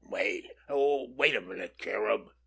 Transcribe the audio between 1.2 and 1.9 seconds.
a minute,